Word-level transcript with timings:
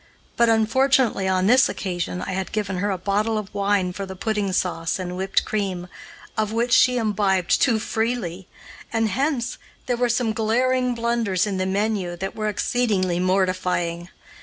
But, 0.35 0.49
unfortunately, 0.49 1.27
on 1.27 1.45
this 1.45 1.69
occasion 1.69 2.23
I 2.23 2.31
had 2.31 2.51
given 2.51 2.77
her 2.79 2.89
a 2.89 2.97
bottle 2.97 3.37
of 3.37 3.53
wine 3.53 3.93
for 3.93 4.07
the 4.07 4.15
pudding 4.15 4.51
sauce 4.51 4.97
and 4.97 5.15
whipped 5.15 5.45
cream, 5.45 5.89
of 6.35 6.51
which 6.51 6.73
she 6.73 6.97
imbibed 6.97 7.61
too 7.61 7.77
freely, 7.77 8.47
and 8.91 9.09
hence 9.09 9.59
there 9.85 9.97
were 9.97 10.09
some 10.09 10.33
glaring 10.33 10.95
blunders 10.95 11.45
in 11.45 11.57
the 11.57 11.67
menu 11.67 12.15
that 12.17 12.35
were 12.35 12.49
exceedingly 12.49 13.19
mortifying. 13.19 14.09